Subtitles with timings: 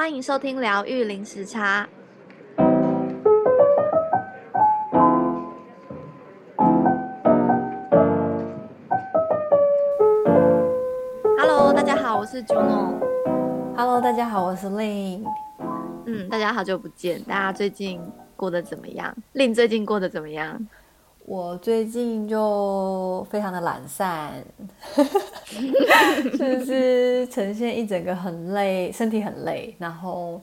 [0.00, 1.86] 欢迎收听疗愈零时差。
[11.36, 12.98] Hello，大家好，我是 Juno。
[13.76, 15.22] Hello，大家好，我是 Lin。
[16.06, 18.00] 嗯，大家好久不见，大家最近
[18.36, 20.66] 过得怎么样？Lin 最近过得怎么样？
[21.26, 24.42] 我最近就非常的懒散，
[26.38, 30.42] 就是呈现一整个很累，身体很累，然后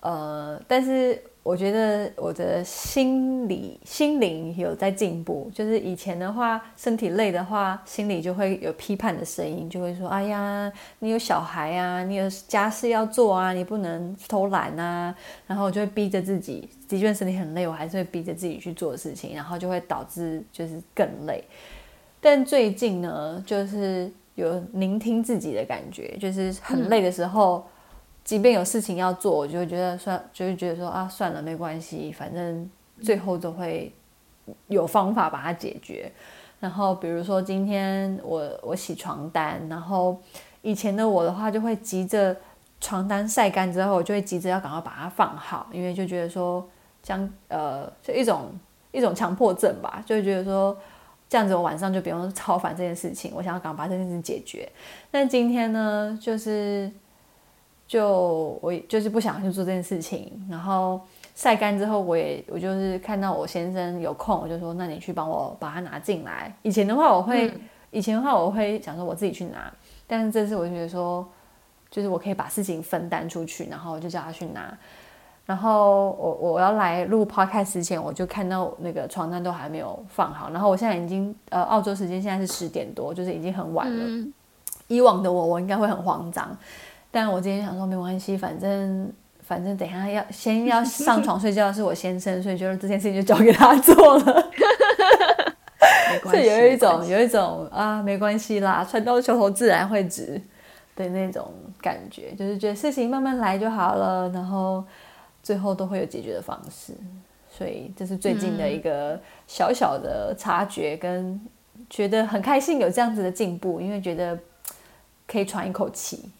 [0.00, 1.22] 呃，但是。
[1.42, 15.14] 我觉得我的心理心灵有在进步，就是以前的话，身体累的话，心里就会有批判的声音，就会说：“哎呀，你有小孩啊，你有家事要做啊，你不能偷懒啊。”
[15.48, 21.42] 然后我就会逼着自己，的确身体很累，我还是会逼着自己去做事情，然后就会导致就是更累。
[22.20, 27.56] 但最近呢，就是有聆听自己的感觉，就是很累的时候。
[27.56, 27.62] 嗯
[28.22, 32.70] 即便有事情要做，我就会觉得算，就会觉得说啊，算了，没关系，反正
[33.02, 33.92] 最后都会
[34.68, 36.12] 有方法把它解决。
[36.60, 40.20] 然后比如说今天我我洗床单，然后
[40.60, 42.36] 以前的我的话就会急着
[42.78, 46.64] 床单晒干之后，我就会急着要赶快把它放好，因为就觉得说
[47.02, 48.52] 将呃，就一种
[48.92, 50.76] 一种强迫症吧，就会觉得说
[51.30, 54.68] 这样子我晚上就不用操烦这件事情，我想要赶快把这件事情解决。
[55.10, 56.92] 但今天呢，就是。
[57.90, 61.00] 就我就是不想去做这件事情，然后
[61.34, 66.54] 晒干之后，我也我就是看到我先生有空，我就说，那你去帮我把它拿进来。
[66.62, 69.68] 以前的话我会，嗯、以前的话我会想说我自己去拿，
[70.06, 71.28] 但是这次我就觉得说，
[71.90, 74.78] 就是我可以把事情分担出去，然后我就叫他去拿。
[75.50, 84.04] 然后我我要来录 podcast 之前，我就看到那个床单都还没有放好，然后我现在已经呃澳洲时间现在是十点多，就是已经很晚了。
[84.06, 84.32] 嗯、
[84.86, 86.56] 以往的我，我应该会很慌张。
[87.10, 94.50] 但我今天想说没关系，反正反正等一下要先要上床睡觉的是我先生，所以就是这件事情就交给他做了。
[96.12, 100.40] 没关系，是有一种有一种啊，没关系啦，船到桥头自然会直
[100.94, 101.52] 的那种
[101.82, 104.84] 感觉，就是觉得事情慢慢来就好了，然后
[105.42, 106.94] 最后都会有解决的方式。
[107.48, 111.40] 所以这是最近的一个小小的察觉，跟
[111.88, 114.38] 觉得很开心有这样子的进步，因为觉得
[115.26, 116.30] 可以喘一口气。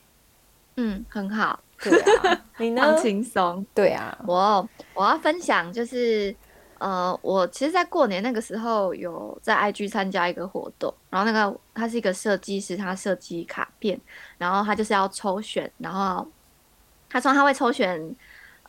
[0.76, 1.58] 嗯，很好。
[1.82, 2.82] 对啊，你呢？
[2.94, 3.66] 放轻松。
[3.74, 6.34] 对啊，我我要分享就是，
[6.78, 13.98] 呃，我其实，在过年那个时候有在 IG 参加一个活动，然后那个他是一个设计师，他设计卡片，
[14.38, 16.26] 然后他就是要抽选，然后
[17.08, 18.14] 他说他会抽选，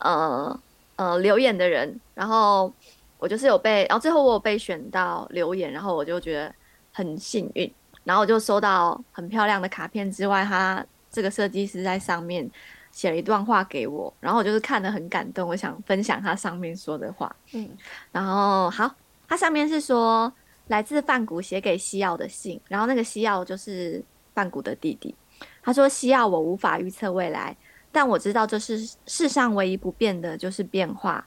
[0.01, 0.59] 呃
[0.97, 2.71] 呃留言的人，然后
[3.17, 6.53] 我就是有被，然后最后我有被选到留言，然后我就觉得
[6.91, 7.73] 很幸运，
[8.03, 10.85] 然后我就收到很漂亮的卡片之外，他。
[11.13, 12.49] 这个设计师在上面
[12.89, 17.35] 写了一段话给我，然后我就是看得很感动，我想分享他上面说的话。
[17.51, 17.69] 嗯，
[18.13, 18.89] 然后好，
[19.27, 20.31] 他上面是说
[20.67, 24.01] 来自范谷写给西奥的信，然后那个西奥就是
[24.33, 25.13] 范谷的弟弟。
[25.61, 27.53] 他说：“西奥，我无法预测未来，
[27.91, 31.25] 但我知道这是世上唯一不变的就是变化。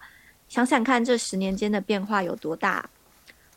[0.48, 2.88] 想想看，这十年间的变化有多大？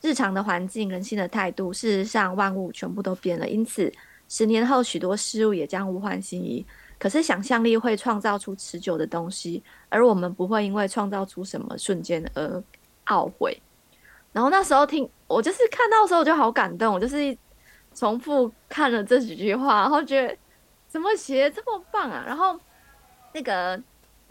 [0.01, 3.47] 日常的环境、人性的态度，事实上万物全部都变了。
[3.47, 3.91] 因此。”
[4.29, 6.65] 十年后，许多事物也将物换星移。
[6.99, 12.61] 可是，想象力会创造出持久的东西，而我们不会因为创造出什么瞬间而
[13.05, 13.57] 懊悔。
[14.33, 16.93] 然后那时候听我就是看到的时候，我就好感动。
[16.93, 17.37] 我就是
[17.95, 20.37] 重复看了这几句话，然后觉得
[20.89, 22.21] 怎么写这么棒啊！
[22.27, 22.59] 然后
[23.33, 23.81] 那个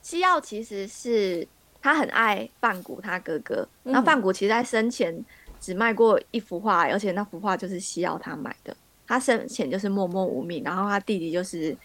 [0.02, 1.46] 西奥其实是
[1.80, 5.24] 他很爱范谷他哥哥，那、嗯、梵谷其实在生前
[5.60, 8.76] 只卖过一幅画，而且那幅画就是西奥他买的。
[9.06, 11.76] 他生前就是默默无名，然后他弟弟就是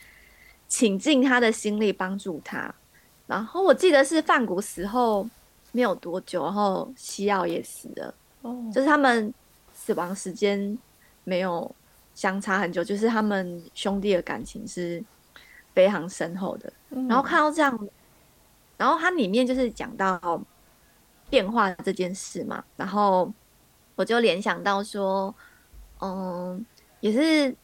[0.67, 2.73] 倾尽他的心力帮助他。
[3.28, 5.29] 然后我记得是范谷死后
[5.72, 9.31] 没有多久，然后西奥也死了，哦，就是他们
[9.72, 10.75] 死亡时间
[11.23, 11.73] 没有
[12.16, 15.03] 相差很久，就是他们兄弟的感情是
[15.73, 16.71] 非常深厚的。
[16.89, 17.89] 然后看到这样，
[18.78, 20.41] 然后它里面就是讲到
[21.29, 23.31] 变化这件事嘛，然后
[23.96, 25.34] 我就联想到说，
[25.99, 26.66] 嗯。
[27.01, 27.55] 也是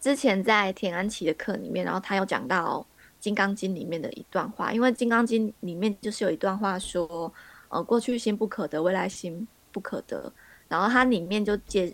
[0.00, 2.86] 之前在田安琪的课里面，然后他有讲到
[3.18, 7.34] 《金刚经》里面的一段话，因为《金刚经》里面就是有一段话说，
[7.68, 10.32] 呃，过去心不可得，未来心不可得。
[10.68, 11.92] 然后它里面就解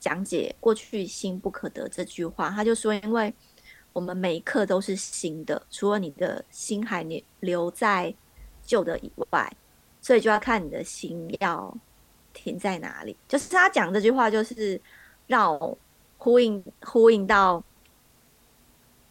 [0.00, 3.32] 讲解过去心不可得这句话，他就说，因为
[3.92, 8.14] 我们每一刻都是新的，除了你的心还留留在
[8.62, 9.52] 旧的以外，
[10.00, 11.76] 所以就要看你的心要
[12.32, 13.16] 停在哪里。
[13.28, 14.80] 就是他讲这句话，就是
[15.26, 15.78] 让我。
[16.24, 17.60] 呼应呼应到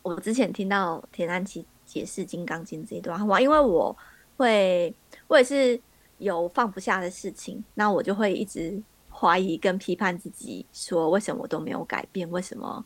[0.02, 3.94] 我之前听到田安琪解释《金刚经》这一段话，因为我
[4.38, 4.96] 会，
[5.28, 5.78] 我也是
[6.20, 12.82] 有放不下的事情，那我就会一直怀疑跟批判自己，说为什么我都没有改变，为什么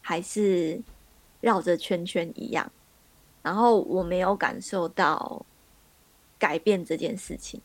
[0.00, 0.80] 还是
[1.40, 2.70] 绕着圈圈一样，
[3.42, 5.44] 然后我没有感受到
[6.38, 7.60] 改变这件事情。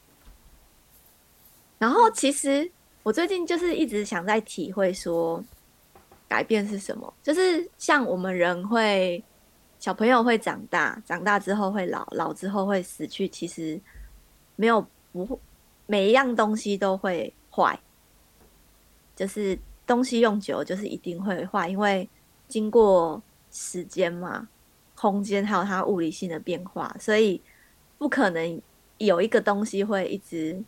[1.78, 2.72] 然后其实
[3.04, 5.44] 我最近就是一直想在体会说，
[6.28, 7.14] 改变是什么？
[7.22, 9.24] 就是像我们人会。
[9.80, 13.28] 小朋友会长大，长大之后会老，老之后会死去。
[13.28, 13.78] 其实
[14.56, 15.38] 没有不，
[15.88, 17.78] 每一样东西都会坏，
[19.14, 22.10] 就是东西用久就是一定会坏，因为
[22.48, 23.22] 经过
[23.54, 24.50] 时间嘛，
[24.96, 27.42] 空间还有它物理性的变化，所以
[27.98, 28.62] 不可能
[28.98, 30.62] 有一个东西会一直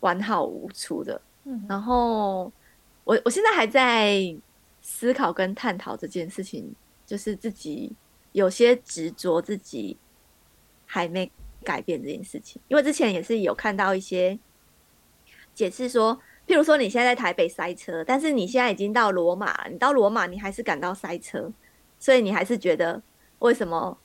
[0.00, 1.18] 完好无缺的。
[1.44, 2.52] 嗯，然后
[3.04, 4.36] 我我现在还在
[4.82, 6.74] 思考跟探讨这件事情，
[7.06, 7.96] 就是自己。
[8.32, 9.96] 有些执着自己
[10.84, 11.32] 还没
[11.64, 14.38] 改变这件事情，因为之前也是有看到一些
[15.54, 16.14] 解释说，
[16.46, 21.50] 譬如说你现在在台北塞车，但是你现在已经到罗马了，你到罗马你还是感到塞车，
[21.98, 23.00] 所以你还是觉得
[23.40, 23.96] 为什么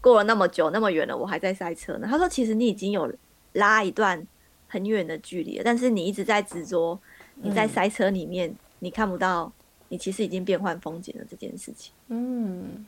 [0.00, 2.06] 过了那么久那么远了，我还在塞车呢？
[2.10, 3.12] 他说，其实你已经有
[3.52, 4.26] 拉一段
[4.68, 6.98] 很远的距离了，但是你一直在执着
[7.34, 9.52] 你在塞车里面，嗯、你看不到
[9.88, 11.92] 你其实已经变换风景了这件事情。
[12.08, 12.86] 嗯。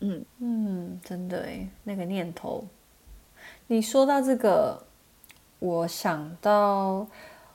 [0.00, 2.64] 嗯嗯，真的诶，那个念头。
[3.66, 4.80] 你说到这个，
[5.58, 7.04] 我想到，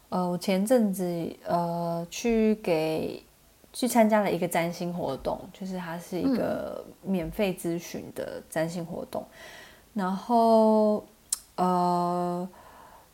[0.09, 3.23] 呃，我前阵子呃去给
[3.73, 9.21] 去参加了一个占星活动，就是它是一个免费咨询的占星活动。
[9.33, 9.35] 嗯、
[9.95, 11.05] 然后
[11.55, 12.47] 呃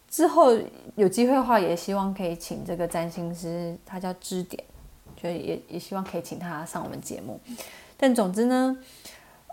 [0.08, 0.56] 之后
[0.96, 4.64] 有机会的话，也希望可以请这个占星师，他叫支点，
[5.16, 7.40] 就也也希望可以请他上我们节目。
[7.98, 8.78] 但总之呢。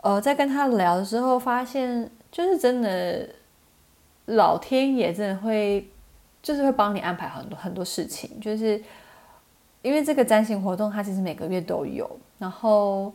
[0.02, 3.28] 呃，在跟他聊的时候，发现就是真的，
[4.26, 5.90] 老天爷真的会，
[6.40, 8.38] 就是会帮你安排很多很多事情。
[8.38, 8.80] 就是
[9.82, 12.08] 因为这个占星活动，它其实每个月都有，
[12.38, 13.12] 然后，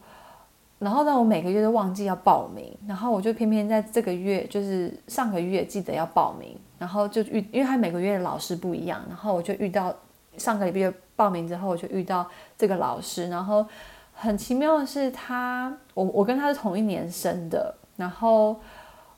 [0.79, 9.93] 然后让我每个月都忘记要报名，然后我就偏偏在这个月，就是上个月记得要报名，然后就遇，因为他每个月的老师不一样，然后我就遇到
[10.37, 12.25] 上个月报名之后，我就遇到
[12.57, 13.65] 这个老师，然后。
[14.13, 18.59] 很奇妙的是，他我我跟他是同一年生的，然后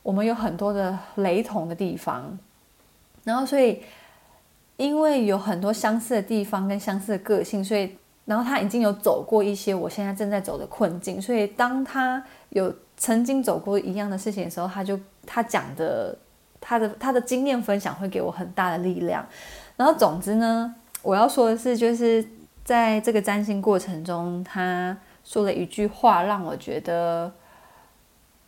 [0.01, 2.39] 我们有很多的雷同的地方，
[3.25, 3.81] 然后所以
[4.77, 16.17] 因为有很多相似的地方跟相似的个性，所以然后他已经有走过一些我现在正在走的困境，所以当他有曾经走过一样的事情的时候，他就他讲的
[16.59, 19.25] 他的他的经验分享会给我很大的力量。
[19.75, 22.25] 然后总之呢，我要说的是就是。
[22.63, 27.29] 在这个占星过程中，他说了一句话，让我觉得，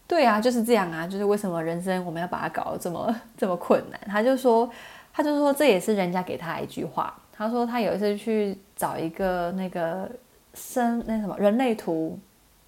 [0.07, 3.99] 对啊，就是这样啊，就是为什么人生我们要把它搞得这么这么困难？
[4.07, 4.69] 他就说，
[5.15, 7.15] 他就说这也是人家给他一句话。
[7.31, 10.09] 他说他有一次去找一个那个
[10.53, 12.19] 生那什么人类图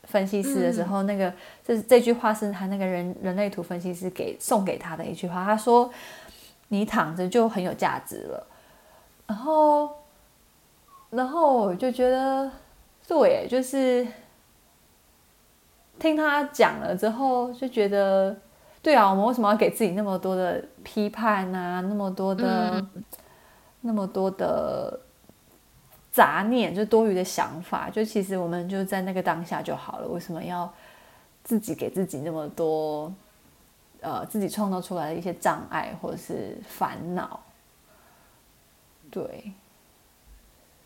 [0.04, 1.34] 分析师的时候，嗯、那个
[1.66, 5.44] 这这句话是他那个人人类图分析师给送给他的一句话。
[5.44, 5.92] 他说
[6.70, 8.48] ：“你躺着就很有价值了。”
[9.28, 9.90] 然后。
[11.10, 12.52] 然后我就觉得，
[13.08, 14.06] 对，就是
[15.98, 18.36] 听他讲了之后，就觉得，
[18.82, 21.82] 对啊，我们为什么要给自己那么多的批判啊？
[21.82, 23.04] 那么多的，嗯、
[23.82, 25.00] 那么多的
[26.12, 30.08] 杂念，就多余的想法，就其实我们就在那个当下就好了。
[30.08, 30.74] 为什么要
[31.44, 33.14] 自己给自己那么多，
[34.02, 37.40] 呃，自己创造出来的一些障碍或者是烦恼？
[39.12, 39.52] 对。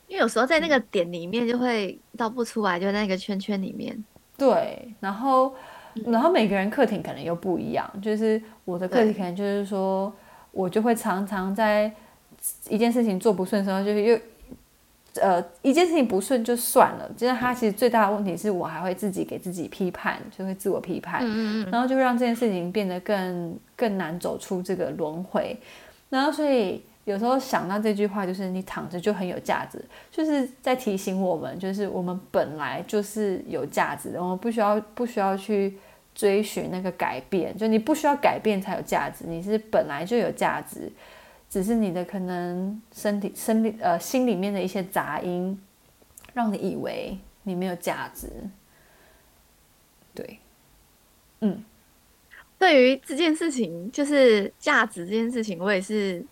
[0.08, 4.04] 因为有时候在那个点里面就会倒不出来，就在那个圈圈里面。
[4.38, 5.56] 对，然后，
[6.06, 7.90] 然后每个人课题可能又不一样。
[8.02, 10.12] 就是我的课题可能就是说，
[10.52, 11.92] 我就会常常在
[12.70, 14.20] 一件事情做不顺的时候，就是又
[15.22, 17.10] 呃一件事情不顺就算了。
[17.18, 25.58] 就是他其实最大的问题是我还会自己给自己批判，就会自我批判，嗯嗯，然后就会让这件事情变得更更难走出这个轮回。
[26.10, 26.82] 然后所以。
[27.06, 35.76] 有时候想到这句话，就是你躺着就很有价值，就是在提醒我们，就是我们本来就是有价值的，我们不需要不需要去
[36.14, 40.92] 追寻那个改变，就你不需要改变才有价值，你是本来就有价值，
[41.50, 45.60] 只是你的可能身体、生理呃心里面的一些杂音，
[46.34, 48.28] 让你以为你没有价值。
[50.14, 50.38] 对，
[51.40, 51.64] 嗯，
[52.60, 56.24] 对于这件事情，就是价值这件事情，我也是。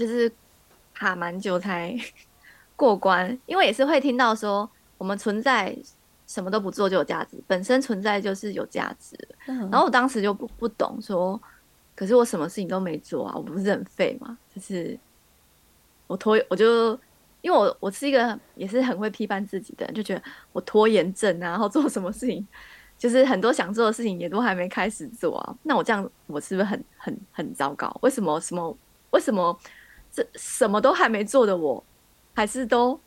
[0.00, 0.32] 就是
[0.94, 1.94] 卡蛮久才
[2.74, 5.76] 过关，因为也是会听到说我们存在
[6.26, 9.14] 什么都不做就有价值，本身存在就是有价值。
[9.46, 11.38] 嗯、然后我当时就不不懂说，
[11.94, 14.38] 可是我什么事情都没做啊，我不是很废吗？
[14.54, 14.98] 就是
[16.06, 16.98] 我拖，我就
[17.42, 22.46] 因为我我是一个也是很会批判自己的人，就觉得我拖延症啊，然后做什么事情，
[22.96, 25.54] 就是很多想做的事情也都还没开始做啊。
[25.64, 27.94] 那我这样我是不是很很很糟糕？
[28.00, 28.74] 为什么什么
[29.10, 29.58] 为什么
[30.12, 31.82] 这什么都还没做的我，
[32.34, 32.98] 还是都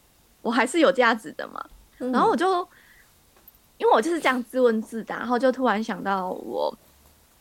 [0.41, 1.63] 我还是有价值的嘛？
[1.99, 2.67] 嗯、然后我就
[3.77, 6.73] 因为我就是这样自问自答，然后就突然想到我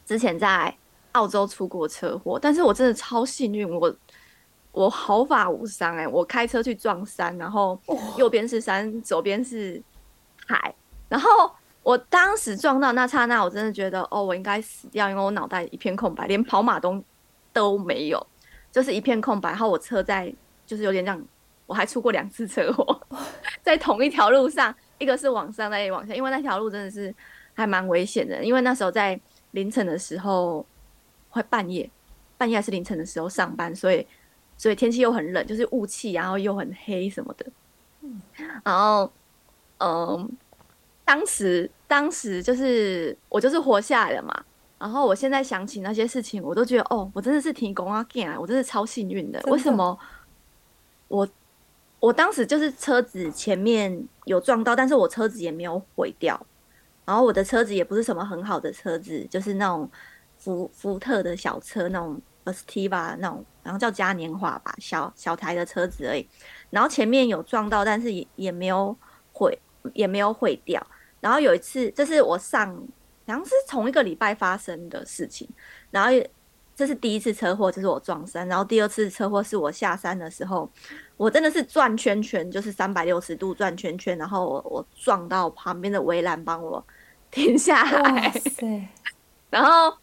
[0.04, 0.74] 之前在
[1.12, 3.94] 澳洲出过车祸，但是我真的超幸运，我
[4.72, 7.78] 我毫发无伤哎、欸，我开车去撞山，然后
[8.16, 9.80] 右边是山，哦、左边是
[10.46, 10.74] 海，
[11.08, 11.28] 然后
[11.82, 17.04] 我当时撞到那刹那，我真的觉得哦，我应该死掉，因为我脑袋一片空白，连跑马灯
[17.52, 18.26] 都没有，
[18.72, 19.50] 就是一片空白。
[19.50, 20.34] 然后我车在
[20.66, 21.24] 就是有点这样，
[21.66, 23.00] 我还出过两次车祸，
[23.62, 27.14] 在同一条路上，一个是往上，再往下，因为那条路真的是
[27.54, 29.20] 还蛮危险的，因为那时候在
[29.52, 30.66] 凌晨的时候。
[31.34, 31.90] 快半夜，
[32.36, 34.06] 半夜还是凌晨的时候上班，所以
[34.58, 37.46] 所以天气又很冷，就是雾气，然后又很黑什么的。
[38.02, 38.20] 嗯，
[38.62, 39.10] 然后
[39.78, 40.30] 嗯，
[41.06, 44.44] 当时当时就是我就是活下来了嘛。
[44.82, 48.04] 然后我现在想起那些事情，我都觉得哦，我真的是提供啊，
[48.40, 49.40] 我真的超幸运的。
[49.46, 49.96] 为什么？
[51.06, 51.28] 我
[52.00, 56.44] 我当时就是车子前面有撞到，但是我车子也没有毁掉。
[57.04, 59.88] 然后我的车子也不是什么很好的车子，就是那种。
[60.42, 66.28] 福福特的小车那种 Estiva 那种，然后叫嘉年华吧，小小台的车子而已。
[66.70, 68.96] 然后前面有撞到，但是也也没有
[69.32, 69.56] 毁，
[69.94, 70.84] 也没有毁掉。
[71.20, 72.76] 然后有一次，这是我上，
[73.26, 75.48] 好像是同一个礼拜发生的事情。
[75.90, 76.10] 然后
[76.74, 78.46] 这是第一次车祸，就是我撞山。
[78.48, 80.70] 然后第二次车祸是我下山的时候，
[81.16, 86.84] 我真的是转圈圈，就是三百六十度转圈圈，然后我我撞到旁边的围栏，帮我
[87.30, 88.32] 停下来。
[89.50, 89.96] 然后。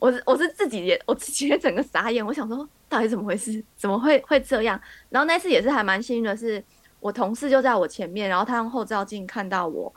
[0.00, 3.60] 我是我是自己也我自己也整个傻眼，我想说到底怎么回事？
[3.76, 4.80] 怎么会会这样？
[5.10, 6.62] 然后那次也是还蛮幸运的是，
[7.00, 9.92] 我同事就在我前面，然后他用后照镜看到我，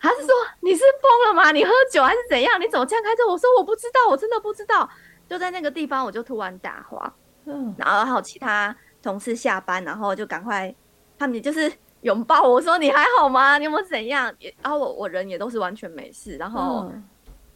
[0.00, 1.52] 他是说你是疯了吗？
[1.52, 2.58] 你喝酒还是怎样？
[2.60, 3.26] 你怎么这样开车？
[3.28, 4.88] 我说我不知道，我真的不知道。
[5.28, 7.14] 就在那个地方，我就突然打滑，
[7.44, 10.74] 嗯，然后还有其他同事下班，然后就赶快
[11.18, 13.58] 他们就是拥抱我说你还好吗？
[13.58, 14.34] 你有没有怎样？
[14.38, 16.88] 也然后我我人也都是完全没事，然后。
[16.92, 17.04] 嗯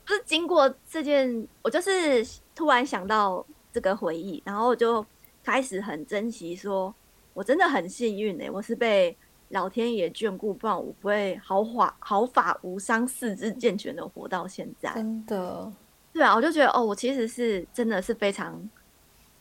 [0.06, 2.22] 就是经过这件，我就是
[2.54, 5.02] 突然想到这个回忆，然后我就
[5.42, 6.94] 开始很珍惜说，说
[7.32, 9.16] 我真的很幸运哎、欸，我是被
[9.48, 14.92] 老天爷眷顾，不然我不会毫发毫发无伤、四肢健全的活到现在。
[14.94, 15.72] 真的，
[16.12, 18.68] 对啊，我就觉得哦，我其实是真的是非常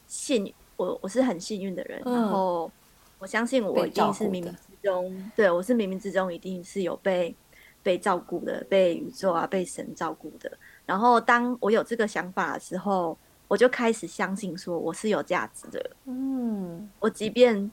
[0.07, 2.71] 幸运，我我是很幸运的人，嗯、然后
[3.19, 7.35] 我相信我一定是冥冥之中，对我是冥冥之中一定是有被。
[7.83, 10.49] 被照顾的，被宇宙啊，被神照顾的。
[10.85, 15.91] 然后，当我有这个想法的时候，我就开始相信说我是有价值的。
[16.05, 17.69] 嗯，我即便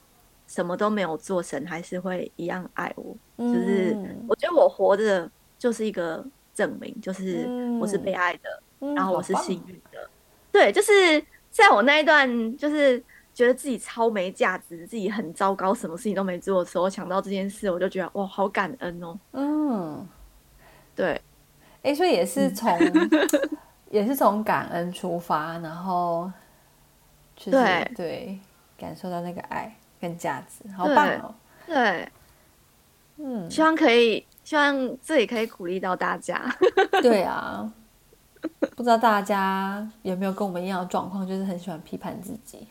[0.51, 3.15] 什么都没有做，神还是会一样爱我。
[3.37, 7.47] 嗯，就是我觉得我活着就是一个证明，就是
[7.79, 10.09] 我是被爱的，嗯，然后我是幸运的。
[10.51, 13.01] 对，就是在我那一段，就是。
[13.33, 19.17] 觉得自己超没价值，自己很糟糕，什么事情都没做的时候，想到这件事，我就觉得哇，好感恩哦。
[19.31, 20.05] 嗯，
[20.93, 21.13] 对，
[21.81, 23.09] 哎、欸，所以也是从、 嗯、
[23.89, 26.29] 也是从感恩出发，然后
[27.37, 28.39] 就是对对，
[28.77, 31.33] 感受到那个爱跟价值，好棒哦。
[31.67, 32.11] 对，对
[33.17, 36.43] 嗯，希望可以，希望这里可以鼓励到大家。
[37.01, 37.71] 对啊。
[38.75, 42.67] 不知道大家有没有跟我们一样的状况，就是很喜欢批判自己。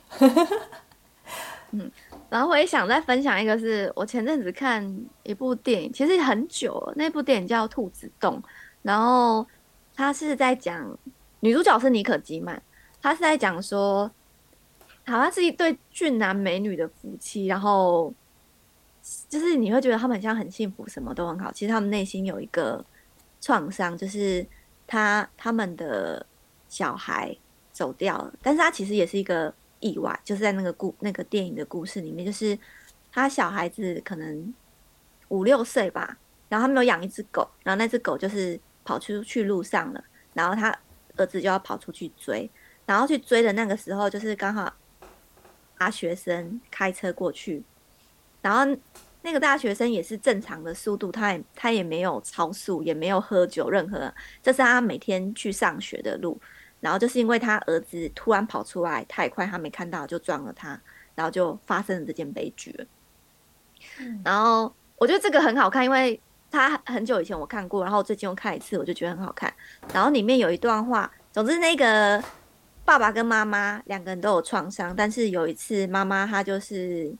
[1.70, 1.88] 嗯，
[2.28, 4.84] 然后我也想再分享一个，是我前阵子看
[5.22, 8.42] 一部电影，其实很久了，那部电影叫《兔子洞》，
[8.82, 9.46] 然后
[9.94, 10.84] 他是在讲
[11.38, 12.60] 女主角是妮可基曼，
[13.00, 14.10] 他是在讲说，
[15.06, 18.12] 好像是一对俊男美女的夫妻，然后
[19.28, 22.84] 就是你会觉得他们很像很幸福，什么都很好，其实他们内心有一个
[23.40, 24.46] 创伤，就是。
[24.92, 26.26] 他他们的
[26.68, 27.36] 小孩
[27.70, 32.58] 走掉了，但是他其实也是一个意外，就是在那个故那个电影的故事里面，就是
[33.12, 34.52] 他小孩子可能
[35.28, 40.02] 五六岁吧，然后他们有养一只狗，然后那只狗就是跑出去路上了，
[40.34, 40.76] 然后他
[41.14, 42.50] 儿子就要跑出去追，
[42.84, 44.74] 然后去追的那个时候，就是刚好
[45.80, 47.64] 大学生开车过去，
[48.40, 48.78] 然后。
[49.22, 54.10] 那个大学生也是正常的速度，他也他也没有超速，也没有喝酒，任何，
[54.42, 56.40] 这是他每天去上学的路。
[56.80, 60.80] 然后就是因为他儿子突然跑出来太快，他没看到就撞了他，
[61.14, 62.74] 然后就发生了这件悲剧。
[63.98, 64.18] 嗯。
[64.24, 66.18] 然后我觉得这个很好看，因为
[66.50, 69.52] 他很久以前我看过，然后最近又看一次，我就觉得很好看。
[69.92, 72.24] 然后里面有一段话，总之那个
[72.90, 77.14] 爸爸跟妈妈两个人都有创伤，但是有一次妈妈她就是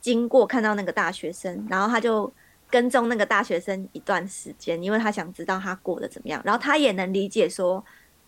[0.00, 2.28] 经过看到那个大学生，然后他就
[2.68, 6.42] 跟踪那个大学生一段时间，因为他想知道他过得怎么样。
[6.44, 7.84] 然后他也能理解说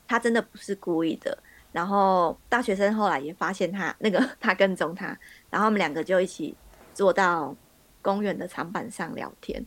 [0.06, 1.37] 他真的不是故意的。
[1.72, 5.06] 然后大学生后来也发现他那个 他跟踪他，
[5.50, 6.56] 然后他们两个就一起
[6.94, 7.52] 坐到
[8.00, 9.60] 公园的长板上聊天。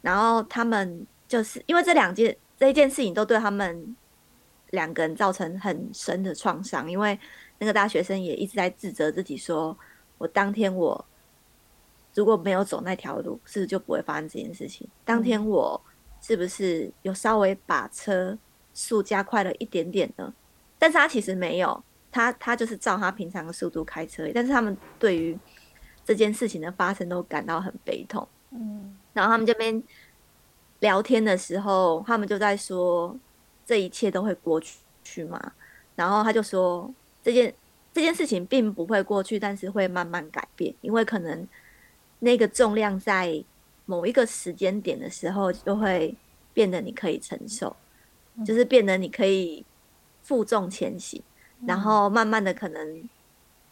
[0.00, 3.96] 然后他们就是因为这两件这一件事情都对他们
[4.72, 7.18] 两个人造成很深的创伤，因为
[7.58, 9.76] 那个大学生也一直在自责自己说，
[10.18, 11.02] 我当天我
[12.14, 14.88] 如果没有走那条路，是不是就不会发生这件事情？
[15.04, 15.80] 当天我
[16.20, 18.36] 是不是有稍微把车
[18.74, 20.32] 速加快了一点点呢？
[20.78, 25.38] 但是他其实没有，他他就是照他平常的速度开车，但是他们对于
[26.04, 28.26] 这件事情的发生都感到很悲痛。
[28.50, 28.96] 嗯。
[29.12, 29.82] 然后他们这边
[30.80, 33.14] 聊天的时候，他们就在说
[33.64, 35.52] 这一切都会过去去吗。
[35.94, 36.92] 然后他就说
[37.22, 37.54] 这件
[37.92, 41.46] 这件事情并不会过去，但是会慢慢改变，因为可能
[42.20, 43.44] 那个重量在
[43.84, 46.16] 某一个时间点的时候就会
[46.54, 47.76] 变得你可以承受，
[48.46, 49.64] 就是变得你可以
[50.22, 51.22] 负重前行，
[51.66, 53.08] 然后慢慢的可能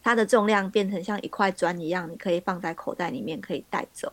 [0.03, 4.11] 它的重量变成像一块砖一样，你可以放在口袋里面可以带走。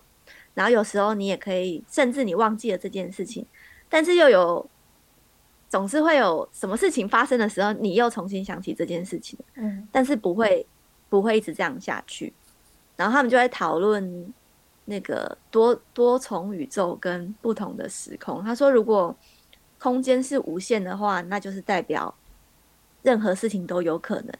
[0.54, 3.44] 然后有时候你也可以，甚至你忘记了这件事情，
[3.88, 4.68] 但是又有
[5.68, 9.38] 总是会有什么事情发生的时候，你又重新想起这件事情。
[9.54, 10.66] 嗯，但是不会
[11.08, 12.32] 不会一直这样下去。
[12.96, 14.32] 然后他们就在讨论
[14.86, 18.42] 那个多多重宇宙跟不同的时空。
[18.42, 19.14] 他说，如果
[19.78, 22.14] 空间是无限的话，那就是代表
[23.02, 24.32] 任何事情都有可能。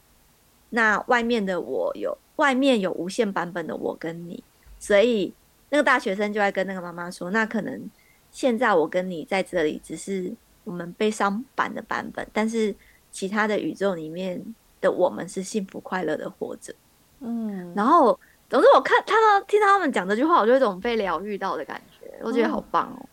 [0.70, 4.42] 那外面的我有外面有无限版本的我跟你，
[4.78, 5.34] 所以。
[5.70, 7.90] 那个大学生就在跟那个妈妈说：“那可能
[8.30, 10.32] 现在我跟你在这里只是
[10.68, 12.74] 我们悲伤版的版本，但是
[13.10, 14.42] 其他的宇宙里面
[14.80, 16.74] 的我们是幸福快乐的活着。”
[17.20, 23.08] 嗯，然后总之我看看到听到他们讲这句话，我就有一种被疗愈到的感觉，我觉得好棒哦。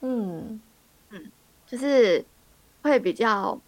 [0.00, 0.60] 嗯
[1.10, 1.30] 嗯，
[1.66, 2.24] 就是
[2.82, 3.58] 会比较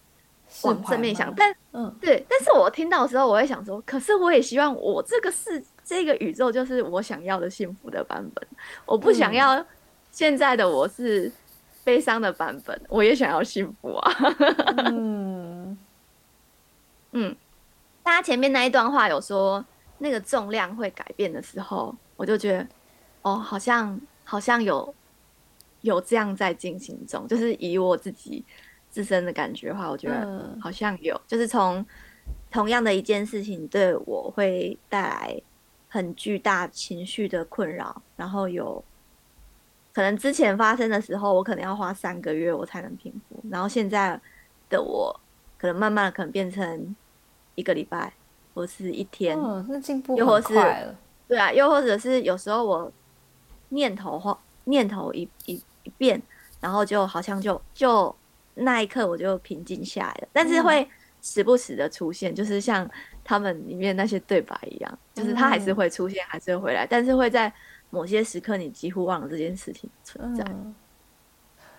[0.63, 5.63] 往正面想，但嗯对，但是我听到的时候，我会想说，可是我也希望我这个世。
[5.89, 8.45] 这个宇宙就是我想要的幸福的版本，
[8.85, 9.65] 我不想要
[10.11, 11.31] 现在的我是
[11.87, 14.11] 悲伤的版本，我也想要幸福啊。
[14.87, 15.77] 嗯
[17.13, 17.33] 嗯，
[18.03, 19.65] 大家前面那一段话有说
[19.99, 22.67] 那个重量会改变的时候，我就觉得
[23.21, 24.93] 哦，好像好像有
[25.79, 28.43] 有这样在进行中，就是以我自己
[28.89, 31.85] 自身的感觉的话，我觉得好像有，就是从
[32.51, 35.41] 同样的一件事情对我会带来。
[35.89, 38.83] 很巨大情绪的困扰，然后有
[39.97, 44.21] 可能之前发生的时候，我可能要花三个月我才能平复，然后现在
[44.69, 45.19] 的我
[45.57, 46.95] 可能慢慢的可能变成
[47.55, 48.13] 一个礼拜
[48.53, 50.95] 或是一天，哦，那进步很快了。
[51.27, 52.91] 对啊，又或者是有时候我
[53.69, 56.21] 念头或念头一一一变，
[56.61, 58.15] 然后就好像就就
[58.53, 60.87] 那一刻我就平静下来了，但是会
[61.23, 62.87] 时不时的出现，就是像。
[63.29, 67.51] 他们里面那些对白一样，就是他还是会出现，还是会回来，但是会在
[67.89, 70.45] 某些时刻，你几乎忘了这件事情存在。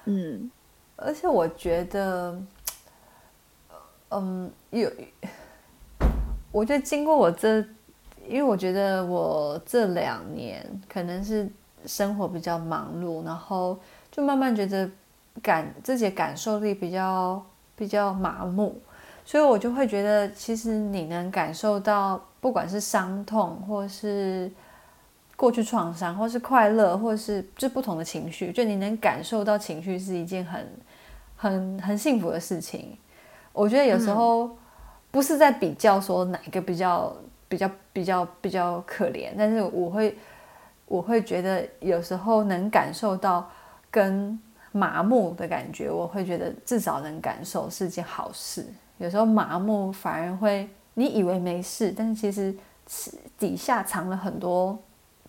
[0.05, 0.51] 嗯，
[0.97, 2.41] 而且我觉得，
[4.11, 4.91] 嗯，有，
[6.51, 7.59] 我觉得经过我这，
[8.27, 11.49] 因为我觉得我这两年可能是
[11.85, 13.79] 生活比较忙碌，然后
[14.11, 14.91] 就慢慢觉得
[15.43, 17.45] 感自己的感受力比较
[17.77, 18.81] 比较麻木。
[19.27, 24.51] 所以我就会觉得，其实你能感受到，不管是伤痛，或是
[25.39, 30.69] 过去创伤，或是快乐，或是就不同的情绪，就你能感受到情绪是一件很、
[31.37, 32.99] 很、很幸福的事情。
[33.53, 34.51] 我觉得有时候
[35.13, 37.17] 不是在比较说哪一个比较、
[37.49, 40.19] 比较、比较、比较可怜，但是我会，
[40.87, 43.49] 我会觉得有时候能感受到
[43.93, 44.37] 跟
[44.73, 48.67] 麻木的感觉，我会觉得至少能感受是件好事。
[48.99, 52.53] 有时候麻木反而会，你以为没事，但是其实
[53.39, 54.77] 底下藏了很多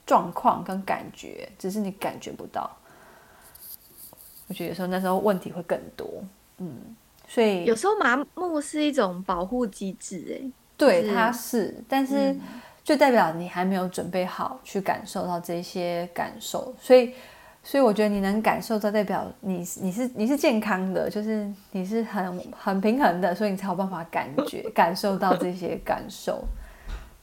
[0.09, 2.67] 状况跟感觉，只是你感觉不到。
[4.47, 6.07] 我觉得有时候那时候问题会更多，
[6.57, 6.75] 嗯，
[7.27, 12.35] 所以有时候麻木是一种保护机制，哎，对，它是，但是
[12.83, 17.13] 就代表你还没有准备好去感受到这些感受，所以。
[17.61, 26.41] 所以我觉得你能感受到，代表你你是你是健康的，就是你是很很平衡的，所以你才有办法感觉感受到这些感受。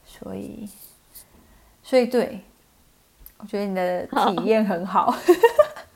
[0.04, 0.68] 所以，
[1.82, 2.42] 所以对，
[3.38, 5.14] 我觉得你的体验很好。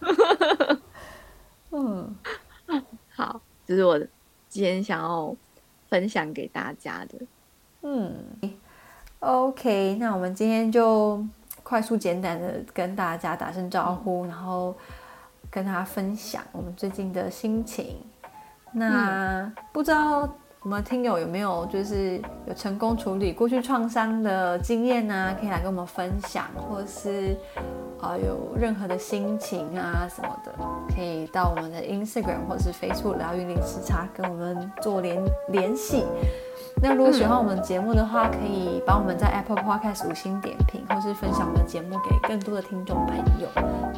[1.71, 2.17] 嗯，
[3.15, 3.99] 好，这、就是我
[4.49, 5.35] 今天想要
[5.89, 7.19] 分享给大家的。
[7.83, 8.15] 嗯
[9.21, 11.25] ，OK，那我们今天就
[11.63, 14.75] 快速简单的跟大家打声招呼，嗯、然后
[15.51, 17.97] 跟大家分享我们最近的心情。
[18.73, 20.29] 那、嗯、不知道。
[20.63, 25.37] 我们听友有没有就是有成功处理过去创伤的经验呢、啊？
[25.41, 27.35] 可以来跟我们分享，或是
[27.99, 30.53] 啊、有任何的心情啊什么的，
[30.95, 36.05] 可以到我们的 Instagram 或是 Facebook 疗愈零时差跟我们做联联系。
[36.83, 43.49] 那如果喜欢我们节目的话，可以帮我们在 Apple Podcast 五星点评，或是分享我们的节目给更多的听众朋友。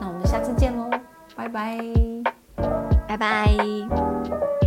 [0.00, 0.88] 那我们下次见喽，
[1.34, 1.78] 拜拜，
[3.08, 4.61] 拜拜。